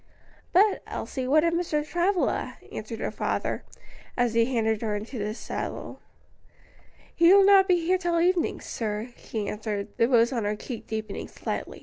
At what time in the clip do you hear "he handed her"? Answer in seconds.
4.33-4.95